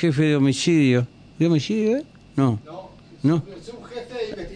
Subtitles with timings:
[0.00, 1.06] jefe de homicidio.
[1.38, 2.04] ¿De homicidio, eh?
[2.36, 2.58] No.
[3.22, 3.44] No.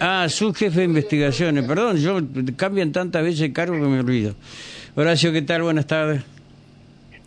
[0.01, 1.65] Ah, subjefe de investigaciones.
[1.65, 2.19] Perdón, yo
[2.57, 4.35] cambian tantas veces el cargo que me olvido.
[4.97, 5.63] Horacio, ¿qué tal?
[5.63, 6.23] Buenas tardes.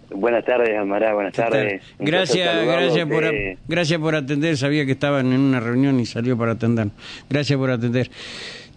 [0.09, 1.83] Buenas tardes, Amará, buenas tardes.
[1.99, 4.57] Gracias, gracias por, Eh, gracias por atender.
[4.57, 6.87] Sabía que estaban en una reunión y salió para atender.
[7.29, 8.09] Gracias por atender.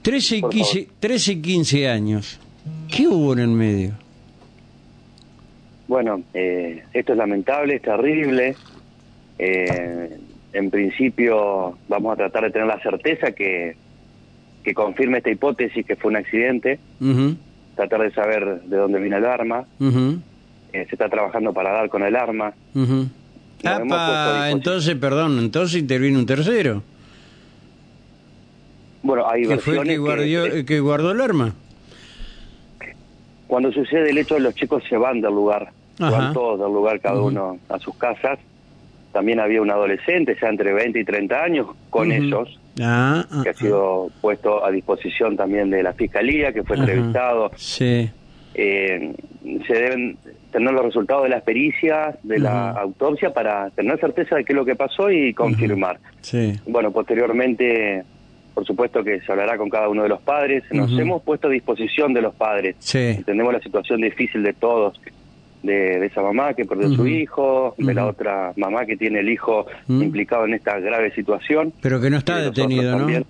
[0.03, 2.41] 13 y, Por 15, 13 y 15 años.
[2.95, 3.93] ¿Qué hubo en el medio?
[5.87, 8.57] Bueno, eh, esto es lamentable, es terrible.
[9.43, 10.19] Eh,
[10.53, 13.75] en principio vamos a tratar de tener la certeza que,
[14.62, 16.79] que confirme esta hipótesis que fue un accidente,
[17.75, 19.65] tratar de saber de dónde vino el arma.
[19.81, 19.97] Eh,
[20.73, 22.53] se está trabajando para dar con el arma.
[22.75, 23.09] puesto
[23.65, 26.83] a Apa, entonces, perdón, entonces intervino un tercero.
[29.03, 31.55] Bueno, hay que fue que, guardió, que- que guardó el arma.
[33.47, 36.11] Cuando sucede el hecho, los chicos se van del lugar, Ajá.
[36.11, 38.39] van todos del lugar, cada uno a sus casas.
[39.12, 42.12] También había un adolescente, ya entre 20 y 30 años, con
[42.82, 43.55] Ah, ah, que ha ah.
[43.55, 47.50] sido puesto a disposición también de la fiscalía, que fue entrevistado.
[47.56, 48.08] Sí.
[48.55, 49.14] Eh,
[49.67, 50.17] se deben
[50.50, 54.56] tener los resultados de las pericias, de la autopsia, para tener certeza de qué es
[54.56, 55.98] lo que pasó y confirmar.
[56.20, 56.58] Sí.
[56.67, 58.05] Bueno, posteriormente,
[58.55, 60.64] por supuesto que se hablará con cada uno de los padres.
[60.70, 62.77] Nos hemos puesto a disposición de los padres.
[62.78, 62.98] Sí.
[62.98, 65.00] Entendemos la situación difícil de todos,
[65.62, 69.28] de, de esa mamá que perdió su hijo, de la otra mamá que tiene el
[69.28, 71.72] hijo implicado en esta grave situación.
[71.83, 72.98] Pero que no está detenido, ¿no?
[72.98, 73.27] también.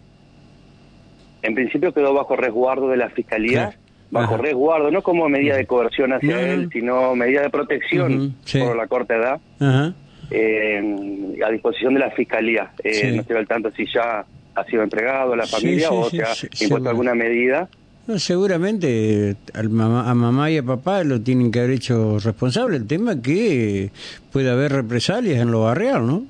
[1.42, 3.77] En principio quedó bajo resguardo de la fiscalía, Claro.
[4.11, 4.42] bajo Ajá.
[4.42, 6.47] resguardo, no como medida de coerción hacia No, no.
[6.53, 8.59] él, sino medida de protección sí.
[8.61, 9.41] por la corta edad.
[9.59, 9.94] Ajá.
[10.33, 12.70] eh, a disposición de la fiscalía.
[12.84, 13.12] Eh, Sí.
[13.17, 16.22] No estoy al tanto si ya ha sido entregado a la familia sí, o se
[16.22, 17.69] ha impuesto alguna medida.
[18.11, 19.62] No, seguramente eh, a
[20.14, 22.77] mamá y a papá lo tienen que haber hecho responsable.
[22.77, 23.91] El tema es que
[24.33, 26.25] puede haber represalias en lo barrial, ¿no?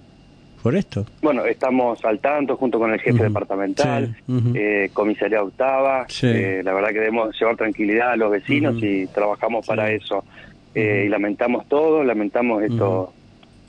[0.62, 1.06] Por esto.
[1.22, 6.04] Bueno, estamos al tanto junto con el jefe departamental, Sí, eh, comisaría octava.
[6.10, 6.26] Sí.
[6.26, 9.94] eh, la verdad que debemos llevar tranquilidad a los vecinos y trabajamos para Sí.
[10.04, 10.22] eso.
[10.74, 11.04] Eh.
[11.06, 13.14] Y lamentamos todo, lamentamos esto,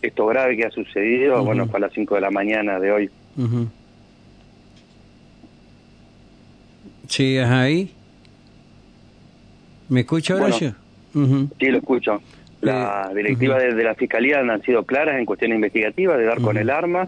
[0.01, 1.41] esto grave que ha sucedido.
[1.45, 3.09] Bueno, fue a las 5 de la mañana de hoy.
[3.38, 3.67] Ujú.
[7.07, 7.91] ¿Sigues ahí?
[9.91, 10.47] ¿Me escucha Bueno.
[10.47, 10.75] Horacio?
[11.59, 12.22] Sí, lo escucho.
[12.62, 13.63] La Eh, directiva ujú.
[13.66, 17.07] de, de la Fiscalía han sido claras en cuestiones investigativas de dar con el arma.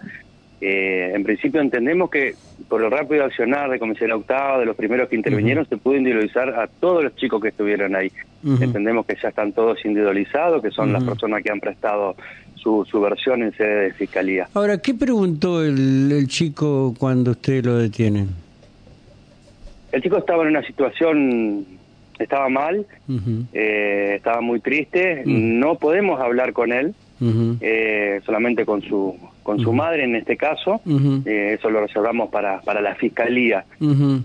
[0.60, 2.36] Eh, en principio entendemos que
[2.68, 6.50] por el rápido accionar de Comisaría Octava, de los primeros que intervinieron, se pudo individualizar
[6.50, 8.12] a todos los chicos que estuvieron ahí.
[8.62, 12.16] Entendemos que ya están todos individualizados, que son las personas que han prestado
[12.56, 14.48] su, su versión en sede de Fiscalía.
[14.54, 18.26] Ahora, ¿qué preguntó el, el chico cuando usted lo detiene?
[19.94, 21.66] El chico estaba en una situación,
[22.20, 22.86] estaba mal,
[23.54, 25.60] eh, estaba muy triste, Mm.
[25.60, 26.94] no podemos hablar con él,
[27.62, 30.80] eh, solamente con su con su madre en este caso.
[31.26, 33.66] Eh, eso lo reservamos para, para la fiscalía.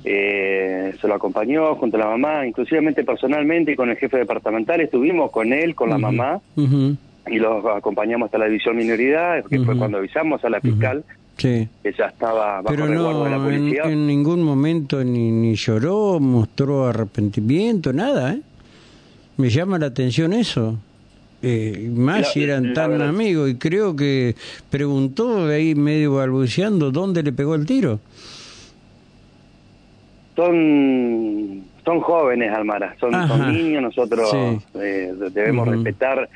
[0.04, 4.80] Eh, se lo acompañó junto a la mamá, inclusivamente personalmente y con el jefe departamental.
[4.80, 9.76] Estuvimos con él, con la mamá, y los acompañamos hasta la división minoridad, que fue
[9.76, 11.04] cuando avisamos a la fiscal
[11.38, 11.68] Sí.
[11.82, 13.50] que ya estaba bajo Pero resguardo de la no,
[13.90, 18.40] en, ningún momento ni, ni lloró, mostró arrepentimiento, nada, ¿eh?
[19.36, 20.76] Me llama la atención eso.
[21.40, 24.34] Eh, más La- si eran tan verdad- amigos, y creo que
[24.68, 28.00] preguntó de ahí medio balbuceando dónde le pegó el tiro.
[30.36, 34.58] Son son jóvenes, Almara, son, son niños, nosotros Sí.
[34.74, 36.28] eh, debemos respetar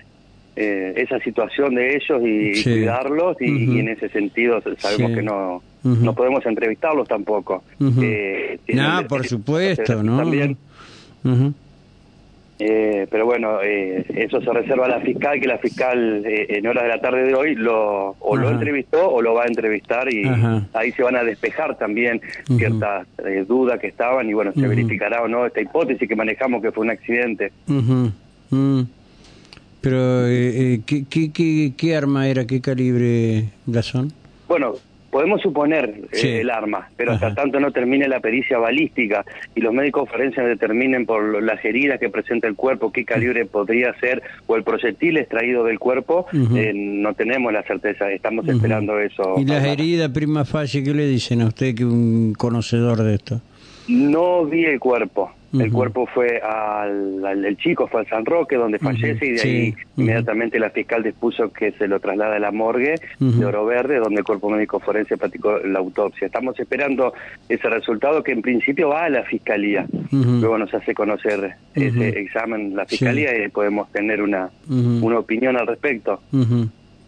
[0.56, 2.70] eh, esa situación de ellos y, Sí.
[2.70, 5.16] cuidarlos y, en ese sentido sabemos Sí.
[5.16, 7.64] que no no podemos entrevistarlos tampoco.
[8.00, 10.18] Eh, Nah, derecho por supuesto, ¿no?
[10.18, 10.56] También.
[12.64, 16.66] Eh, pero bueno, eh, eso se reserva a la fiscal, que la fiscal eh, en
[16.68, 20.12] horas de la tarde de hoy lo o lo entrevistó o lo va a entrevistar
[20.12, 20.68] y Ajá.
[20.74, 22.20] ahí se van a despejar también
[22.56, 26.62] ciertas eh, dudas que estaban y bueno, se verificará o no esta hipótesis que manejamos
[26.62, 27.50] que fue un accidente.
[29.82, 32.46] Pero, eh, eh, ¿qué, qué, qué, qué arma era?
[32.46, 34.12] ¿Qué calibre Blasón?
[34.48, 34.74] Bueno,
[35.10, 36.28] podemos suponer eh, Sí.
[36.28, 37.26] el arma, pero Ajá.
[37.26, 39.24] hasta tanto no termine la pericia balística
[39.54, 43.92] y los médicos forenses determinen por las heridas que presenta el cuerpo qué calibre podría
[44.00, 49.34] ser o el proyectil extraído del cuerpo, eh, no tenemos la certeza, estamos esperando eso.
[49.36, 53.40] ¿Y las heridas prima facie qué le dicen a usted que un conocedor de esto?
[53.88, 55.32] No vi el cuerpo.
[55.52, 59.38] El cuerpo fue al, al- el chico fue al San Roque donde fallece y de
[59.38, 63.66] sí, ahí inmediatamente la fiscal dispuso que se lo traslada a la morgue de Oro
[63.66, 66.26] Verde donde el cuerpo médico forense practicó la autopsia.
[66.26, 67.12] Estamos esperando
[67.48, 69.86] ese resultado que en principio va a la fiscalía.
[70.40, 74.48] Luego nos hace conocer ese examen la fiscalía y podemos tener una,
[75.02, 76.20] una opinión al respecto.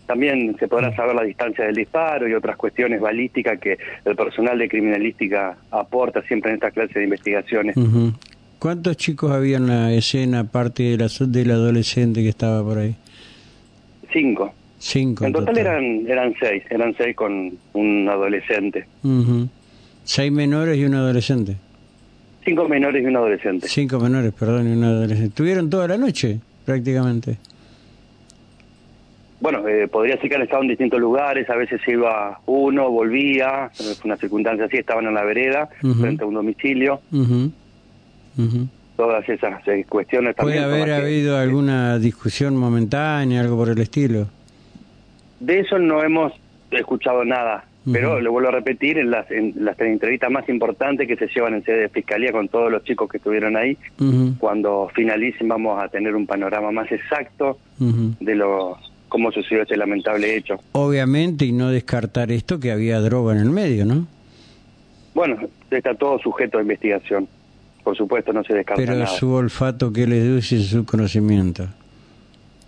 [0.07, 4.59] También se podrá saber la distancia del disparo y otras cuestiones balísticas que el personal
[4.59, 7.75] de criminalística aporta siempre en esta clase de investigaciones.
[8.65, 12.95] ¿Cuántos chicos había en la escena aparte de la, del adolescente que estaba por ahí?
[14.11, 14.55] Cinco.
[14.79, 15.27] Cinco.
[15.27, 18.87] En total, eran eran seis, eran seis con un adolescente.
[20.05, 21.57] Seis menores y un adolescente.
[22.43, 23.69] Cinco menores y un adolescente.
[23.69, 25.35] Cinco menores, perdón, y un adolescente.
[25.37, 27.37] ¿Tuvieron toda la noche, prácticamente?
[29.41, 33.71] Bueno, eh, podría ser que han estado en distintos lugares, a veces iba uno, volvía,
[33.75, 35.69] fue una circunstancia así, estaban en la vereda,
[36.01, 37.03] frente a un domicilio.
[38.97, 40.63] Todas esas eh, cuestiones también.
[40.63, 44.29] ¿Puede haber habido alguna discusión momentánea, algo por el estilo?
[45.41, 46.33] De eso no hemos
[46.71, 51.17] escuchado nada, pero le vuelvo a repetir, en las, en las entrevistas más importantes que
[51.17, 53.77] se llevan en sede de fiscalía con todos los chicos que estuvieron ahí,
[54.39, 58.79] cuando finalicen vamos a tener un panorama más exacto de lo
[59.15, 60.59] cómo sucedió ese lamentable hecho.
[60.73, 64.09] Obviamente, y no descartar esto que había droga en el medio, ¿no?
[65.15, 65.37] Bueno,
[65.71, 67.29] está todo sujeto a investigación.
[67.85, 71.69] Por supuesto, no se descarta Pero su olfato, ¿qué le deduce su conocimiento?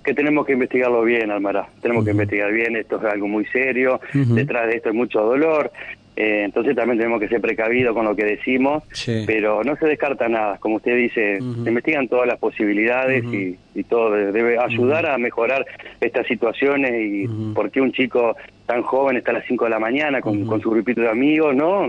[0.05, 1.69] que tenemos que investigarlo bien, Almará.
[1.83, 5.73] Tenemos que investigar bien, esto es algo muy serio, detrás de esto hay mucho dolor,
[6.15, 8.85] eh, entonces también tenemos que ser precavidos con lo que decimos,
[9.27, 10.57] pero no se descarta nada.
[10.59, 13.59] Como usted dice, se investigan todas las posibilidades y,
[13.89, 15.67] todo debe ayudar a mejorar
[16.01, 18.35] estas situaciones y por qué un chico
[18.65, 21.55] tan joven está a las 5 de la mañana con, con su grupito de amigos,
[21.55, 21.87] ¿no?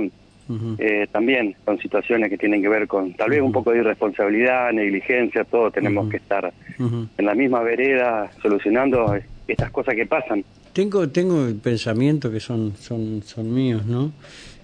[0.78, 4.72] Eh, también son situaciones que tienen que ver con tal vez un poco de irresponsabilidad,
[4.72, 9.18] negligencia, todos tenemos que estar en la misma vereda solucionando
[9.48, 10.44] estas cosas que pasan.
[10.74, 14.12] Tengo tengo pensamientos que son son son míos, ¿no?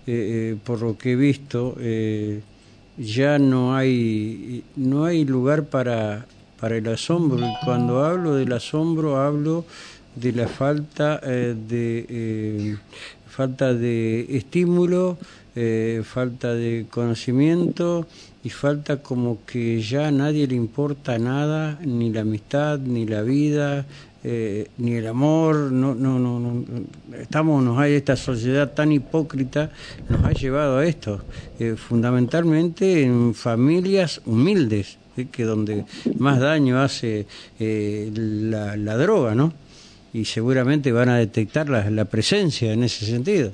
[0.06, 2.42] Eh, eh, por lo que he visto eh,
[2.98, 6.26] ya no hay no hay lugar para
[6.60, 7.46] para el asombro.
[7.66, 9.66] Cuando hablo del asombro hablo
[10.16, 12.78] de la falta de
[13.28, 15.18] falta de estímulo
[15.56, 18.08] eh, falta de conocimiento
[18.44, 23.22] y falta como que ya a nadie le importa nada, ni la amistad, ni la
[23.22, 23.86] vida,
[24.24, 26.66] eh, ni el amor, no, no, no, no,
[27.20, 29.70] estamos, nos hay esta sociedad tan hipócrita,
[30.10, 31.22] nos ha llevado a esto,
[31.60, 34.98] eh, fundamentalmente en familias humildes,
[35.32, 35.86] que donde
[36.18, 37.28] más daño hace
[37.60, 39.54] la, la, droga, ¿no?
[40.12, 43.52] Y seguramente van a detectar la, la presencia en ese sentido.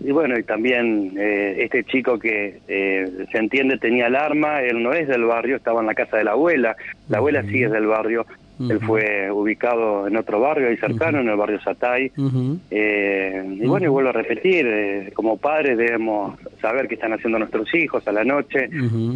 [0.00, 4.82] Y bueno, y también eh, este chico que eh, se entiende tenía el arma, él
[4.82, 6.76] no es del barrio, estaba en la casa de la abuela,
[7.08, 8.24] la abuela sí es del barrio,
[8.60, 12.10] él fue ubicado en otro barrio ahí cercano, en el barrio Satay.
[12.70, 17.38] eh, y bueno, y vuelvo a repetir, eh, como padres debemos saber qué están haciendo
[17.38, 18.68] nuestros hijos a la noche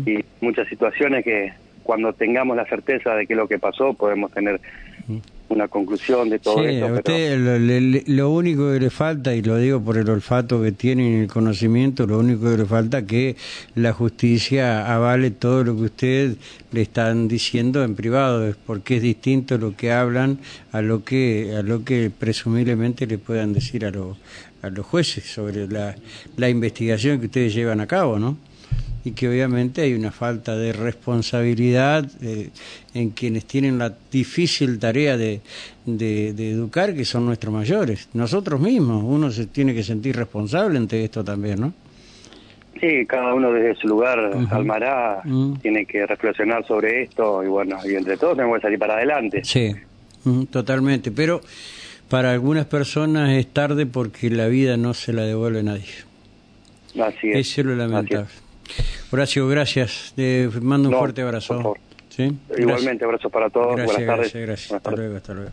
[0.07, 1.53] y muchas situaciones que
[1.83, 4.61] cuando tengamos la certeza de que lo que pasó podemos tener
[5.53, 6.95] una conclusión de todo sí, esto.
[6.95, 11.15] usted lo, único que le falta, y lo digo por el olfato que tiene y
[11.23, 13.37] el conocimiento, lo único que le falta es que
[13.75, 16.37] la justicia avale todo lo que usted
[16.73, 20.39] le están diciendo en privado, porque es distinto lo que hablan
[20.73, 24.17] a lo que a lo que presumiblemente le puedan decir a, los
[24.63, 25.95] a los jueces sobre la,
[26.37, 28.39] la investigación que ustedes llevan a cabo, ¿no?
[29.05, 32.51] Y que obviamente hay una falta de responsabilidad eh,
[32.95, 35.41] en quienes tienen la difícil tarea de,
[35.87, 41.03] de, educar, que son nuestros mayores, nosotros mismos, uno se tiene que sentir responsable ante
[41.05, 41.73] esto también, ¿no?
[42.81, 44.19] Sí, cada uno desde su lugar,
[44.51, 45.23] Almará,
[45.61, 49.45] tiene que reflexionar sobre esto y bueno, y entre todos tenemos que salir para adelante.
[49.45, 49.73] Sí,
[50.51, 51.43] totalmente, pero
[52.09, 55.93] para algunas personas es tarde porque la vida no se la devuelve a nadie.
[57.01, 57.49] Así es.
[57.51, 58.27] Eso es lo lamentable.
[59.13, 60.13] Horacio, gracias.
[60.17, 61.75] Te mando un fuerte abrazo.
[62.09, 62.35] ¿Sí?
[62.57, 63.77] Igualmente, abrazo para todos.
[63.77, 64.33] Gracias, Buenas tardes.
[64.33, 64.73] Gracias, gracias.
[64.73, 65.51] hasta luego, hasta luego.